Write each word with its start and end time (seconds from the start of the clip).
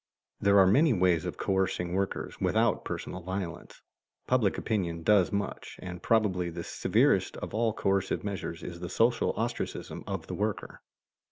There 0.39 0.57
are 0.57 0.65
many 0.65 0.93
ways 0.93 1.25
of 1.25 1.37
coercing 1.37 1.93
workers 1.93 2.41
without 2.41 2.83
personal 2.83 3.21
violence. 3.21 3.83
Public 4.25 4.57
opinion 4.57 5.03
does 5.03 5.31
much, 5.31 5.77
and 5.79 6.01
probably 6.01 6.49
the 6.49 6.63
severest 6.63 7.37
of 7.37 7.53
all 7.53 7.71
coercive 7.71 8.23
measures 8.23 8.63
is 8.63 8.79
the 8.79 8.89
social 8.89 9.31
ostracism 9.37 10.03
of 10.07 10.25
the 10.25 10.33
worker. 10.33 10.81